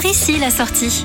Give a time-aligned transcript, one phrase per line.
[0.00, 1.04] Par ici la sortie.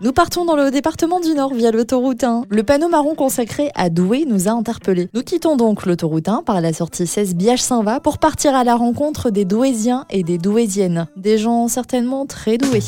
[0.00, 2.44] Nous partons dans le département du Nord via l'autoroute 1.
[2.48, 5.08] Le panneau marron consacré à Douai nous a interpellés.
[5.12, 9.30] Nous quittons donc l'autoroute 1 par la sortie 16 Biage-Saint-Va pour partir à la rencontre
[9.30, 11.08] des Douaisiens et des Douaisiennes.
[11.16, 12.78] Des gens certainement très doués.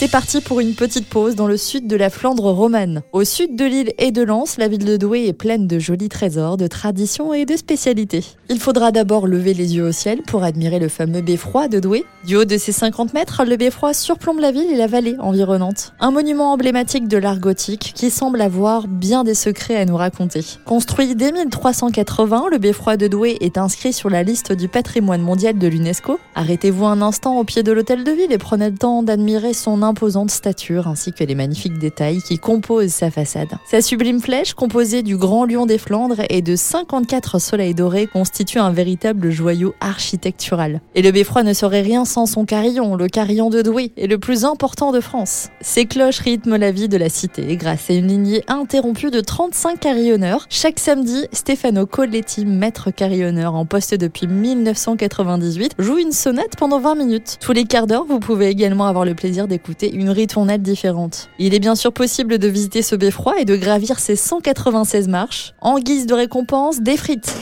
[0.00, 3.02] C'est parti pour une petite pause dans le sud de la Flandre romane.
[3.10, 6.08] Au sud de l'île et de Lens, la ville de Douai est pleine de jolis
[6.08, 8.24] trésors, de traditions et de spécialités.
[8.48, 12.04] Il faudra d'abord lever les yeux au ciel pour admirer le fameux beffroi de Douai.
[12.24, 15.94] Du haut de ses 50 mètres, le beffroi surplombe la ville et la vallée environnante.
[15.98, 20.44] Un monument emblématique de l'art gothique qui semble avoir bien des secrets à nous raconter.
[20.64, 25.58] Construit dès 1380, le beffroi de Douai est inscrit sur la liste du patrimoine mondial
[25.58, 26.20] de l'UNESCO.
[26.36, 29.87] Arrêtez-vous un instant au pied de l'hôtel de ville et prenez le temps d'admirer son
[29.88, 33.48] imposante stature ainsi que les magnifiques détails qui composent sa façade.
[33.70, 38.58] Sa sublime flèche, composée du Grand Lion des Flandres et de 54 soleils dorés, constitue
[38.58, 40.80] un véritable joyau architectural.
[40.94, 44.18] Et le beffroi ne serait rien sans son carillon, le carillon de Douai, est le
[44.18, 45.48] plus important de France.
[45.60, 49.80] Ses cloches rythment la vie de la cité grâce à une lignée interrompue de 35
[49.80, 50.46] carillonneurs.
[50.50, 56.94] Chaque samedi, Stefano Colletti, maître carillonneur en poste depuis 1998, joue une sonate pendant 20
[56.96, 57.38] minutes.
[57.40, 61.28] Tous les quarts d'heure, vous pouvez également avoir le plaisir d'écouter une ritournelle différente.
[61.38, 65.54] Il est bien sûr possible de visiter ce beffroi et de gravir ses 196 marches.
[65.60, 67.34] En guise de récompense, des frites.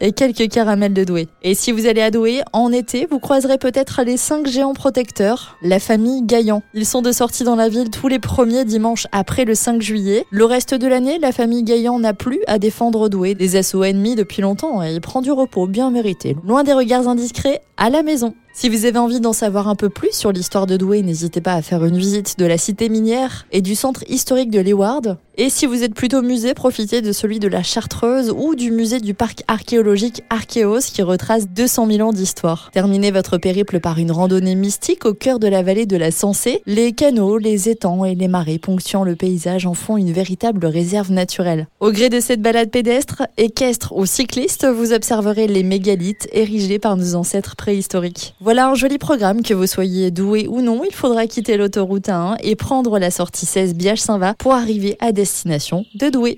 [0.00, 1.28] Et quelques caramels de Douai.
[1.42, 5.56] Et si vous allez à Douai, en été, vous croiserez peut-être les 5 géants protecteurs,
[5.62, 6.62] la famille Gaillan.
[6.74, 10.24] Ils sont de sortie dans la ville tous les premiers dimanches après le 5 juillet.
[10.30, 14.14] Le reste de l'année, la famille Gaillan n'a plus à défendre Douai des assauts ennemis
[14.14, 16.36] depuis longtemps et il prend du repos bien mérité.
[16.44, 18.34] Loin des regards indiscrets, à la maison.
[18.60, 21.52] Si vous avez envie d'en savoir un peu plus sur l'histoire de Douai, n'hésitez pas
[21.52, 25.16] à faire une visite de la cité minière et du centre historique de Leward.
[25.40, 28.98] Et si vous êtes plutôt musée, profitez de celui de la Chartreuse ou du musée
[28.98, 32.70] du parc archéologique Archéos qui retrace 200 000 ans d'histoire.
[32.72, 36.60] Terminez votre périple par une randonnée mystique au cœur de la vallée de la Sensée.
[36.66, 41.12] Les canaux, les étangs et les marais ponctuant le paysage en font une véritable réserve
[41.12, 41.68] naturelle.
[41.78, 46.96] Au gré de cette balade pédestre, équestre ou cycliste, vous observerez les mégalithes érigés par
[46.96, 48.34] nos ancêtres préhistoriques.
[48.40, 50.82] Voilà un joli programme, que vous soyez doué ou non.
[50.84, 55.84] Il faudra quitter l'autoroute 1 et prendre la sortie 16 Biage-Saint-Va pour arriver à destination
[55.94, 56.36] de Douai.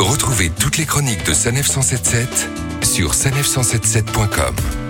[0.00, 2.48] Retrouvez toutes les chroniques de Sanef 177
[2.82, 4.81] sur sanef177.com.